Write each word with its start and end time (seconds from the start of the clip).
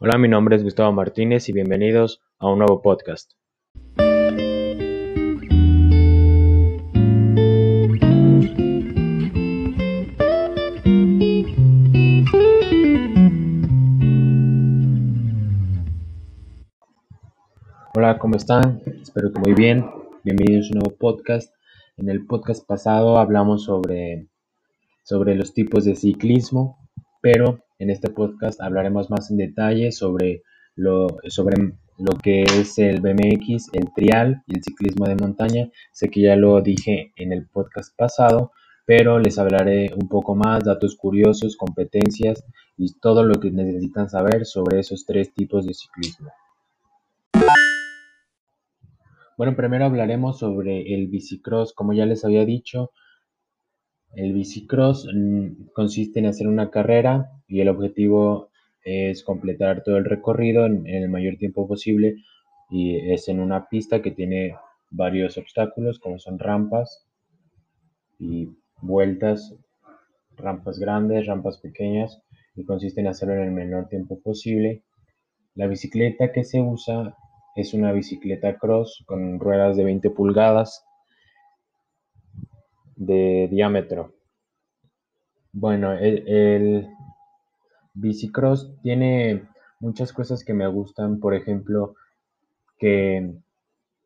Hola, 0.00 0.18
mi 0.18 0.26
nombre 0.26 0.56
es 0.56 0.64
Gustavo 0.64 0.90
Martínez 0.92 1.48
y 1.48 1.52
bienvenidos 1.52 2.20
a 2.40 2.48
un 2.50 2.58
nuevo 2.58 2.82
podcast. 2.82 3.30
Hola, 17.94 18.18
¿cómo 18.18 18.34
están? 18.34 18.82
Espero 19.00 19.32
que 19.32 19.38
muy 19.38 19.54
bien. 19.54 19.88
Bienvenidos 20.24 20.66
a 20.66 20.74
un 20.74 20.78
nuevo 20.80 20.96
podcast. 20.98 21.54
En 21.96 22.08
el 22.08 22.26
podcast 22.26 22.66
pasado 22.66 23.18
hablamos 23.18 23.62
sobre, 23.62 24.26
sobre 25.04 25.36
los 25.36 25.54
tipos 25.54 25.84
de 25.84 25.94
ciclismo, 25.94 26.78
pero 27.22 27.60
en 27.84 27.90
este 27.90 28.08
podcast 28.08 28.62
hablaremos 28.62 29.10
más 29.10 29.30
en 29.30 29.36
detalle 29.36 29.92
sobre 29.92 30.42
lo, 30.74 31.06
sobre 31.28 31.74
lo 31.98 32.16
que 32.16 32.42
es 32.42 32.78
el 32.78 33.02
BMX, 33.02 33.68
el 33.74 33.92
trial 33.94 34.42
y 34.46 34.56
el 34.56 34.62
ciclismo 34.62 35.06
de 35.06 35.16
montaña. 35.16 35.68
Sé 35.92 36.08
que 36.08 36.22
ya 36.22 36.34
lo 36.34 36.62
dije 36.62 37.12
en 37.16 37.32
el 37.34 37.46
podcast 37.46 37.94
pasado, 37.94 38.52
pero 38.86 39.18
les 39.18 39.38
hablaré 39.38 39.92
un 39.94 40.08
poco 40.08 40.34
más, 40.34 40.64
datos 40.64 40.96
curiosos, 40.96 41.58
competencias 41.58 42.42
y 42.78 42.98
todo 43.00 43.22
lo 43.22 43.34
que 43.34 43.50
necesitan 43.50 44.08
saber 44.08 44.46
sobre 44.46 44.80
esos 44.80 45.04
tres 45.04 45.34
tipos 45.34 45.66
de 45.66 45.74
ciclismo. 45.74 46.30
Bueno, 49.36 49.54
primero 49.56 49.84
hablaremos 49.84 50.38
sobre 50.38 50.94
el 50.94 51.08
bicicross. 51.08 51.74
Como 51.74 51.92
ya 51.92 52.06
les 52.06 52.24
había 52.24 52.46
dicho, 52.46 52.92
el 54.16 54.32
bicicross 54.32 55.06
mm, 55.12 55.68
consiste 55.72 56.20
en 56.20 56.26
hacer 56.26 56.48
una 56.48 56.70
carrera 56.70 57.30
y 57.48 57.60
el 57.60 57.68
objetivo 57.68 58.50
es 58.84 59.22
completar 59.22 59.82
todo 59.82 59.96
el 59.96 60.04
recorrido 60.04 60.66
en, 60.66 60.86
el 60.86 61.08
mayor 61.08 61.36
tiempo 61.36 61.66
posible 61.66 62.16
y 62.70 63.12
es 63.12 63.28
en 63.28 63.40
una 63.40 63.68
pista 63.68 64.02
que 64.02 64.10
tiene 64.10 64.56
varios 64.90 65.38
obstáculos 65.38 65.98
como 65.98 66.18
son 66.18 66.38
rampas 66.38 67.06
y 68.18 68.48
vueltas, 68.80 69.54
rampas 70.36 70.78
grandes, 70.78 71.26
rampas 71.26 71.58
pequeñas 71.58 72.20
y 72.54 72.64
consiste 72.64 73.00
en 73.00 73.08
hacerlo 73.08 73.34
en 73.34 73.42
el 73.42 73.50
menor 73.50 73.88
tiempo 73.88 74.20
posible. 74.20 74.82
La 75.54 75.66
bicicleta 75.66 76.32
que 76.32 76.44
se 76.44 76.60
usa 76.60 77.16
es 77.56 77.74
una 77.74 77.92
bicicleta 77.92 78.58
cross 78.58 79.02
con 79.06 79.38
ruedas 79.38 79.76
de 79.76 79.84
20 79.84 80.10
pulgadas 80.10 80.84
de 83.06 83.48
diámetro. 83.50 84.14
Bueno, 85.52 85.92
el, 85.92 86.88
bicicross 87.94 88.74
tiene 88.82 89.44
muchas 89.80 90.12
cosas 90.12 90.44
que 90.44 90.54
me 90.54 90.66
gustan, 90.66 91.20
por 91.20 91.34
ejemplo, 91.34 91.94
que 92.78 93.34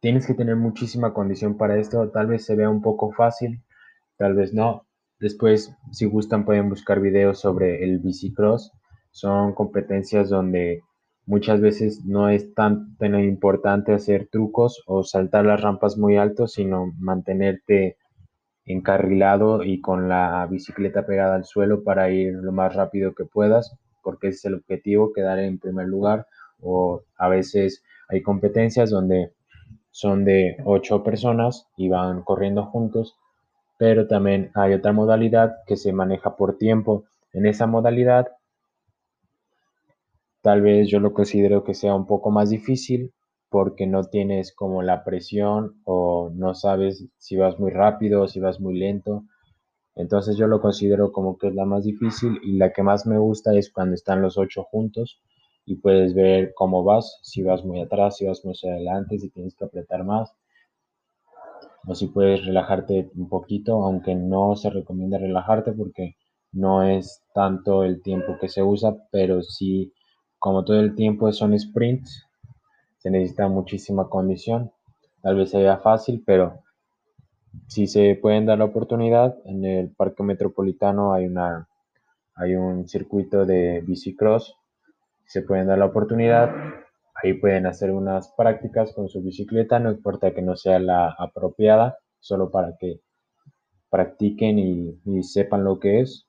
tienes 0.00 0.26
que 0.26 0.34
tener 0.34 0.56
muchísima 0.56 1.14
condición 1.14 1.56
para 1.56 1.78
esto, 1.78 2.10
tal 2.10 2.26
vez 2.26 2.44
se 2.44 2.56
vea 2.56 2.68
un 2.68 2.82
poco 2.82 3.12
fácil, 3.12 3.62
tal 4.18 4.34
vez 4.34 4.52
no. 4.52 4.86
Después, 5.18 5.74
si 5.92 6.06
gustan, 6.06 6.44
pueden 6.44 6.68
buscar 6.68 7.00
videos 7.00 7.40
sobre 7.40 7.84
el 7.84 7.98
bicicross. 7.98 8.72
Son 9.10 9.54
competencias 9.54 10.30
donde 10.30 10.82
Muchas 11.30 11.60
veces 11.60 12.04
no 12.04 12.28
es 12.28 12.54
tan, 12.54 12.96
importante 13.00 13.92
hacer 13.92 14.28
trucos 14.32 14.82
o 14.86 15.04
saltar 15.04 15.46
las 15.46 15.60
rampas 15.60 15.96
muy 15.96 16.16
alto, 16.16 16.48
sino 16.48 16.92
mantenerte 16.98 17.98
encarrilado 18.66 19.64
y 19.64 19.80
con 19.80 20.08
la 20.08 20.46
bicicleta 20.50 21.06
pegada 21.06 21.34
al 21.34 21.44
suelo 21.44 21.82
para 21.82 22.10
ir 22.10 22.34
lo 22.34 22.52
más 22.52 22.74
rápido 22.74 23.14
que 23.14 23.24
puedas, 23.24 23.76
porque 24.02 24.28
ese 24.28 24.36
es 24.36 24.44
el 24.46 24.54
objetivo, 24.54 25.12
quedar 25.12 25.38
en 25.38 25.58
primer 25.58 25.86
lugar. 25.86 26.26
O 26.60 27.02
a 27.16 27.28
veces 27.28 27.82
hay 28.08 28.22
competencias 28.22 28.90
donde 28.90 29.32
son 29.90 30.24
de 30.24 30.56
ocho 30.64 31.02
personas 31.02 31.68
y 31.76 31.88
van 31.88 32.22
corriendo 32.22 32.64
juntos, 32.66 33.16
pero 33.78 34.06
también 34.06 34.50
hay 34.54 34.74
otra 34.74 34.92
modalidad 34.92 35.56
que 35.66 35.76
se 35.76 35.92
maneja 35.92 36.36
por 36.36 36.58
tiempo. 36.58 37.04
En 37.32 37.46
esa 37.46 37.66
modalidad 37.66 38.28
Tal 40.42 40.62
vez 40.62 40.88
yo 40.88 41.00
lo 41.00 41.12
considero 41.12 41.64
que 41.64 41.74
sea 41.74 41.94
un 41.94 42.06
poco 42.06 42.30
más 42.30 42.48
difícil 42.48 43.12
porque 43.50 43.86
no 43.86 44.04
tienes 44.04 44.54
como 44.54 44.82
la 44.82 45.04
presión 45.04 45.80
o 45.84 46.30
no 46.34 46.54
sabes 46.54 47.04
si 47.18 47.36
vas 47.36 47.58
muy 47.58 47.70
rápido 47.72 48.22
o 48.22 48.28
si 48.28 48.40
vas 48.40 48.60
muy 48.60 48.78
lento. 48.78 49.24
Entonces 49.96 50.36
yo 50.36 50.46
lo 50.46 50.60
considero 50.60 51.12
como 51.12 51.36
que 51.36 51.48
es 51.48 51.54
la 51.54 51.66
más 51.66 51.84
difícil 51.84 52.38
y 52.42 52.56
la 52.56 52.72
que 52.72 52.82
más 52.82 53.06
me 53.06 53.18
gusta 53.18 53.54
es 53.54 53.70
cuando 53.70 53.94
están 53.94 54.22
los 54.22 54.38
ocho 54.38 54.64
juntos 54.64 55.20
y 55.66 55.76
puedes 55.76 56.14
ver 56.14 56.52
cómo 56.54 56.84
vas, 56.84 57.18
si 57.22 57.42
vas 57.42 57.64
muy 57.64 57.80
atrás, 57.80 58.16
si 58.16 58.26
vas 58.26 58.44
muy 58.44 58.54
adelante, 58.64 59.18
si 59.18 59.30
tienes 59.30 59.54
que 59.56 59.64
apretar 59.64 60.04
más 60.04 60.34
o 61.86 61.94
si 61.94 62.08
puedes 62.08 62.44
relajarte 62.44 63.10
un 63.16 63.28
poquito, 63.28 63.82
aunque 63.84 64.14
no 64.14 64.54
se 64.56 64.70
recomienda 64.70 65.18
relajarte 65.18 65.72
porque 65.72 66.16
no 66.52 66.82
es 66.82 67.22
tanto 67.34 67.84
el 67.84 68.02
tiempo 68.02 68.38
que 68.40 68.48
se 68.48 68.62
usa, 68.62 68.96
pero 69.10 69.42
sí 69.42 69.92
como 70.38 70.64
todo 70.64 70.80
el 70.80 70.94
tiempo 70.94 71.30
son 71.32 71.58
sprints, 71.58 72.26
se 73.00 73.10
necesita 73.10 73.48
muchísima 73.48 74.08
condición. 74.08 74.72
Tal 75.22 75.36
vez 75.36 75.50
sea 75.50 75.78
fácil, 75.78 76.22
pero 76.24 76.62
si 77.66 77.86
se 77.86 78.18
pueden 78.20 78.46
dar 78.46 78.58
la 78.58 78.66
oportunidad, 78.66 79.36
en 79.44 79.64
el 79.64 79.90
Parque 79.90 80.22
Metropolitano 80.22 81.14
hay, 81.14 81.26
una, 81.26 81.68
hay 82.34 82.54
un 82.54 82.86
circuito 82.88 83.46
de 83.46 83.82
bicicross. 83.86 84.54
Se 85.24 85.42
pueden 85.42 85.68
dar 85.68 85.78
la 85.78 85.86
oportunidad, 85.86 86.54
ahí 87.22 87.34
pueden 87.34 87.66
hacer 87.66 87.90
unas 87.90 88.32
prácticas 88.36 88.92
con 88.92 89.08
su 89.08 89.22
bicicleta, 89.22 89.78
no 89.78 89.90
importa 89.90 90.34
que 90.34 90.42
no 90.42 90.56
sea 90.56 90.78
la 90.78 91.14
apropiada, 91.18 91.98
solo 92.18 92.50
para 92.50 92.76
que 92.78 93.00
practiquen 93.88 94.58
y, 94.58 95.00
y 95.06 95.22
sepan 95.22 95.64
lo 95.64 95.78
que 95.80 96.00
es. 96.00 96.26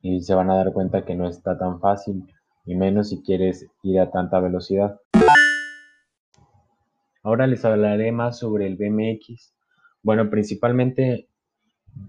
Y 0.00 0.20
se 0.22 0.34
van 0.34 0.50
a 0.50 0.56
dar 0.56 0.72
cuenta 0.72 1.04
que 1.04 1.14
no 1.14 1.28
está 1.28 1.58
tan 1.58 1.80
fácil 1.80 2.24
y 2.64 2.76
menos 2.76 3.08
si 3.08 3.22
quieres 3.22 3.66
ir 3.82 3.98
a 3.98 4.10
tanta 4.10 4.38
velocidad. 4.38 5.00
Ahora 7.22 7.46
les 7.46 7.64
hablaré 7.64 8.12
más 8.12 8.38
sobre 8.38 8.66
el 8.66 8.76
BMX. 8.76 9.54
Bueno, 10.02 10.28
principalmente 10.30 11.28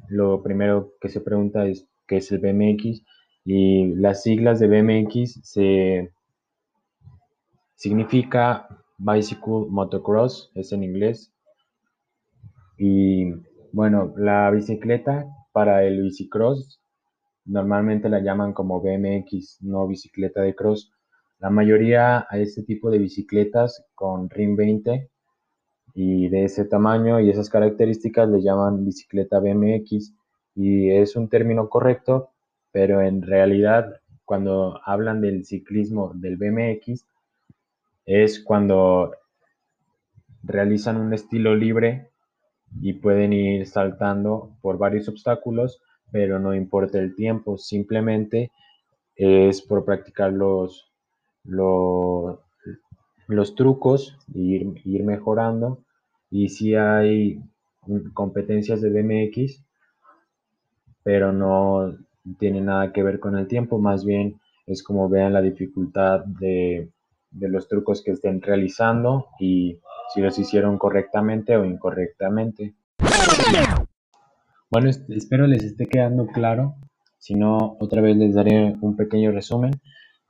lo 0.08 0.42
primero 0.42 0.94
que 1.00 1.10
se 1.10 1.22
pregunta 1.22 1.68
es 1.68 1.88
qué 2.08 2.18
es 2.18 2.32
el 2.32 2.40
BMX 2.40 3.04
y 3.46 3.96
las 3.96 4.24
siglas 4.24 4.60
de 4.60 4.68
BMX 4.68 5.40
se 5.44 6.14
significa 7.76 8.68
Bicycle 8.98 9.68
Motocross, 9.70 10.52
es 10.56 10.72
en 10.72 10.84
inglés. 10.84 11.34
Y 12.78 13.32
bueno, 13.72 14.14
la 14.18 14.50
bicicleta 14.50 15.26
para 15.52 15.84
el 15.84 16.02
bicicross 16.02 16.84
Normalmente 17.46 18.08
la 18.08 18.20
llaman 18.20 18.54
como 18.54 18.82
BMX, 18.82 19.62
no 19.62 19.88
bicicleta 19.88 20.42
de 20.42 20.56
cross. 20.56 20.92
La 21.44 21.50
mayoría 21.50 22.26
a 22.30 22.38
este 22.38 22.64
tipo 22.64 22.90
de 22.90 23.00
bicicletas 23.00 23.84
con 23.96 24.30
RIM 24.30 24.56
20 24.56 25.10
y 25.94 26.30
de 26.30 26.46
ese 26.46 26.64
tamaño 26.64 27.20
y 27.20 27.30
esas 27.30 27.50
características 27.50 28.30
le 28.30 28.42
llaman 28.42 28.86
bicicleta 28.86 29.42
BMX 29.42 30.14
y 30.56 30.90
es 30.92 31.18
un 31.18 31.28
término 31.28 31.68
correcto, 31.68 32.30
pero 32.72 33.02
en 33.02 33.22
realidad 33.22 34.00
cuando 34.24 34.80
hablan 34.86 35.20
del 35.20 35.44
ciclismo 35.44 36.14
del 36.16 36.38
BMX 36.38 37.06
es 38.06 38.42
cuando 38.42 39.14
realizan 40.44 40.96
un 40.96 41.14
estilo 41.14 41.56
libre 41.56 42.10
y 42.80 42.94
pueden 42.94 43.34
ir 43.34 43.68
saltando 43.68 44.56
por 44.62 44.78
varios 44.78 45.10
obstáculos 45.10 45.82
pero 46.10 46.40
no 46.40 46.54
importa 46.54 47.00
el 47.00 47.16
tiempo, 47.16 47.58
simplemente 47.58 48.50
es 49.18 49.62
por 49.62 49.84
practicar 49.84 50.32
los, 50.32 50.93
los, 51.44 52.40
trucos 53.56 54.18
e 54.34 54.40
ir, 54.40 55.04
mejorando. 55.04 55.80
Y 56.30 56.50
si 56.50 56.76
hay 56.76 57.42
competencias 58.14 58.82
de 58.82 58.90
BMX, 58.90 59.64
pero 61.04 61.32
no 61.32 61.98
tiene 62.40 62.62
nada 62.62 62.92
que 62.94 63.04
ver 63.04 63.20
con 63.20 63.38
el 63.38 63.48
tiempo, 63.48 63.78
más 63.78 64.06
bien 64.06 64.40
es 64.66 64.82
como 64.82 65.10
vean 65.10 65.34
la 65.34 65.42
dificultad 65.42 66.24
de, 66.24 66.90
de 67.32 67.50
los 67.50 67.68
trucos 67.68 68.02
que 68.02 68.12
estén 68.12 68.42
realizando 68.42 69.28
y 69.40 69.80
si 70.14 70.22
los 70.22 70.38
hicieron 70.40 70.78
correctamente 70.78 71.58
o 71.58 71.66
incorrectamente. 71.66 72.74
Bueno, 74.70 74.90
espero 74.90 75.46
les 75.46 75.64
esté 75.64 75.86
quedando 75.86 76.28
claro. 76.28 76.76
Si 77.20 77.36
no, 77.36 77.78
otra 77.80 78.02
vez 78.02 78.18
les 78.18 78.34
daré 78.34 78.76
un 78.82 78.96
pequeño 78.96 79.32
resumen 79.32 79.72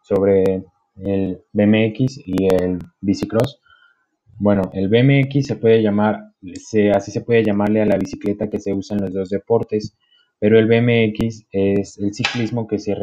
sobre 0.01 0.65
el 0.95 1.41
BMX 1.51 2.19
y 2.25 2.53
el 2.53 2.79
bicicross. 3.01 3.59
Bueno, 4.37 4.71
el 4.73 4.89
BMX 4.89 5.45
se 5.45 5.55
puede 5.55 5.81
llamar, 5.81 6.33
así 6.93 7.11
se 7.11 7.21
puede 7.21 7.43
llamarle 7.43 7.81
a 7.81 7.85
la 7.85 7.97
bicicleta 7.97 8.49
que 8.49 8.59
se 8.59 8.73
usa 8.73 8.97
en 8.97 9.03
los 9.03 9.13
dos 9.13 9.29
deportes, 9.29 9.95
pero 10.39 10.59
el 10.59 10.67
BMX 10.67 11.45
es 11.51 11.97
el 11.99 12.13
ciclismo 12.13 12.67
que 12.67 12.79
se 12.79 12.95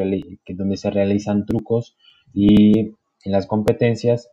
donde 0.48 0.76
se 0.76 0.90
realizan 0.90 1.46
trucos 1.46 1.96
y 2.34 2.78
en 2.80 3.32
las 3.32 3.46
competencias 3.46 4.28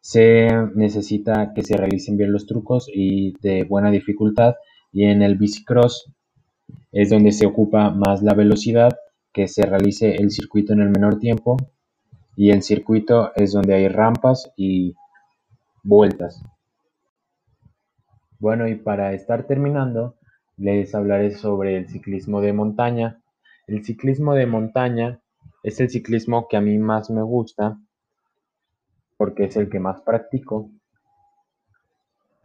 se 0.00 0.48
necesita 0.74 1.52
que 1.54 1.62
se 1.62 1.76
realicen 1.76 2.16
bien 2.16 2.32
los 2.32 2.46
trucos 2.46 2.88
y 2.92 3.32
de 3.40 3.64
buena 3.64 3.90
dificultad 3.90 4.54
y 4.92 5.04
en 5.04 5.22
el 5.22 5.36
bicicross 5.36 6.10
es 6.92 7.10
donde 7.10 7.32
se 7.32 7.46
ocupa 7.46 7.90
más 7.90 8.22
la 8.22 8.34
velocidad, 8.34 8.96
que 9.32 9.48
se 9.48 9.64
realice 9.66 10.14
el 10.14 10.30
circuito 10.30 10.72
en 10.72 10.80
el 10.80 10.90
menor 10.90 11.18
tiempo 11.18 11.56
y 12.38 12.52
el 12.52 12.62
circuito 12.62 13.32
es 13.34 13.52
donde 13.52 13.74
hay 13.74 13.88
rampas 13.88 14.52
y 14.56 14.94
vueltas. 15.82 16.40
Bueno, 18.38 18.68
y 18.68 18.76
para 18.76 19.12
estar 19.12 19.48
terminando, 19.48 20.14
les 20.56 20.94
hablaré 20.94 21.32
sobre 21.32 21.76
el 21.76 21.88
ciclismo 21.88 22.40
de 22.40 22.52
montaña. 22.52 23.20
El 23.66 23.84
ciclismo 23.84 24.34
de 24.34 24.46
montaña 24.46 25.20
es 25.64 25.80
el 25.80 25.90
ciclismo 25.90 26.46
que 26.46 26.56
a 26.56 26.60
mí 26.60 26.78
más 26.78 27.10
me 27.10 27.22
gusta 27.22 27.76
porque 29.16 29.46
es 29.46 29.56
el 29.56 29.68
que 29.68 29.80
más 29.80 30.00
practico 30.02 30.70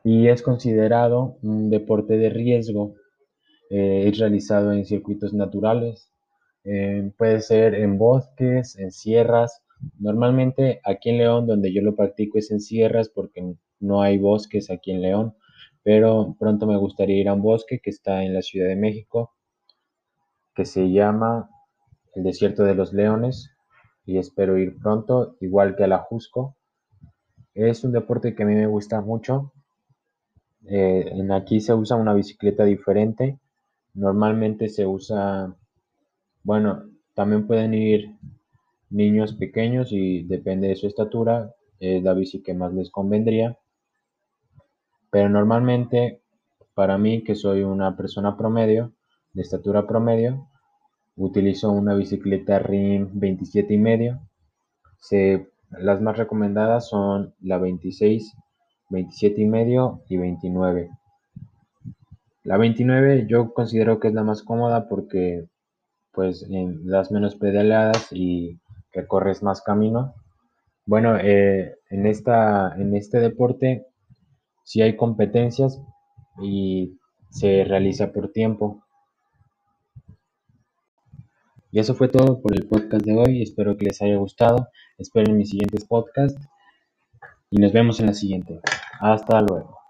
y 0.04 0.28
es 0.28 0.42
considerado 0.42 1.38
un 1.44 1.70
deporte 1.70 2.18
de 2.18 2.32
riesgo. 2.32 2.96
Eh, 3.70 4.10
es 4.10 4.18
realizado 4.18 4.72
en 4.74 4.86
circuitos 4.86 5.36
naturales, 5.36 6.10
eh, 6.64 7.12
puede 7.16 7.42
ser 7.42 7.76
en 7.76 8.00
bosques, 8.00 8.76
en 8.80 8.92
sierras. 8.92 9.63
Normalmente 10.00 10.82
aquí 10.84 11.10
en 11.10 11.18
León, 11.20 11.48
donde 11.48 11.74
yo 11.74 11.82
lo 11.82 11.96
practico, 11.96 12.38
es 12.38 12.52
en 12.52 12.62
sierras 12.62 13.10
porque 13.10 13.56
no 13.80 14.02
hay 14.02 14.18
bosques 14.18 14.70
aquí 14.70 14.92
en 14.92 15.02
León, 15.02 15.36
pero 15.84 16.36
pronto 16.40 16.66
me 16.66 16.78
gustaría 16.78 17.20
ir 17.20 17.30
a 17.30 17.34
un 17.34 17.42
bosque 17.42 17.80
que 17.80 17.90
está 17.90 18.24
en 18.24 18.34
la 18.34 18.42
Ciudad 18.42 18.68
de 18.68 18.76
México, 18.76 19.34
que 20.56 20.66
se 20.66 20.92
llama 20.92 21.50
el 22.16 22.24
Desierto 22.24 22.64
de 22.64 22.76
los 22.76 22.94
Leones, 22.94 23.50
y 24.06 24.18
espero 24.18 24.58
ir 24.58 24.78
pronto, 24.80 25.38
igual 25.40 25.76
que 25.76 25.84
a 25.84 25.88
la 25.88 26.00
Jusco. 26.00 26.58
Es 27.54 27.84
un 27.84 27.92
deporte 27.92 28.36
que 28.36 28.44
a 28.44 28.46
mí 28.46 28.56
me 28.56 28.68
gusta 28.68 29.02
mucho. 29.02 29.54
Eh, 30.66 31.10
en 31.12 31.32
aquí 31.32 31.60
se 31.60 31.74
usa 31.74 31.98
una 31.98 32.14
bicicleta 32.14 32.64
diferente. 32.66 33.40
Normalmente 33.94 34.70
se 34.70 34.86
usa, 34.86 35.56
bueno, 36.44 36.90
también 37.14 37.48
pueden 37.48 37.74
ir 37.74 38.16
niños 38.94 39.34
pequeños 39.34 39.92
y 39.92 40.24
depende 40.24 40.68
de 40.70 40.76
su 40.76 40.88
estatura, 40.88 41.54
es 41.80 42.02
la 42.04 42.14
bici 42.14 42.42
que 42.42 42.54
más 42.54 42.74
les 42.74 42.90
convendría. 42.90 43.58
Pero 45.10 45.30
normalmente, 45.30 46.22
para 46.74 46.98
mí, 46.98 47.24
que 47.24 47.36
soy 47.36 47.64
una 47.64 47.98
persona 47.98 48.38
promedio, 48.38 48.94
de 49.34 49.42
estatura 49.42 49.88
promedio, 49.88 50.48
utilizo 51.16 51.72
una 51.72 51.96
bicicleta 51.96 52.60
RIM 52.60 53.10
27 53.14 53.74
y 53.74 53.78
medio. 53.78 54.20
las 55.72 56.02
más 56.02 56.18
recomendadas 56.18 56.88
son 56.88 57.34
la 57.42 57.58
26, 57.58 58.36
27 58.90 59.42
y 59.42 59.46
medio 59.46 60.02
y 60.08 60.18
29. 60.18 60.90
La 62.44 62.58
29 62.58 63.26
yo 63.28 63.54
considero 63.54 64.00
que 64.00 64.10
es 64.10 64.14
la 64.14 64.24
más 64.24 64.44
cómoda 64.44 64.88
porque 64.88 65.48
pues 66.12 66.46
das 66.84 67.12
menos 67.12 67.36
pedaleadas 67.36 68.12
y 68.12 68.60
recorres 68.94 69.44
más 69.44 69.62
camino. 69.62 70.14
Bueno, 70.86 71.18
eh, 71.18 71.76
en, 71.90 72.06
esta, 72.08 72.76
en 72.78 72.96
este 72.96 73.20
deporte 73.20 73.86
si 74.64 74.82
hay 74.82 74.96
competencias 74.96 75.82
y 76.42 76.98
se 77.30 77.64
realiza 77.64 78.12
por 78.12 78.32
tiempo. 78.32 78.84
Y 81.72 81.80
eso 81.80 81.96
fue 81.96 82.08
todo 82.08 82.42
por 82.42 82.54
el 82.54 82.68
podcast 82.68 83.04
de 83.04 83.18
hoy. 83.18 83.42
Espero 83.42 83.76
que 83.78 83.86
les 83.86 84.02
haya 84.02 84.16
gustado. 84.18 84.70
Esperen 84.98 85.36
mis 85.36 85.50
siguientes 85.50 85.86
podcasts. 85.86 86.40
Y 87.50 87.58
nos 87.58 87.74
vemos 87.74 88.00
en 88.00 88.08
la 88.08 88.14
siguiente. 88.14 88.60
Hasta 89.00 89.42
luego. 89.42 89.83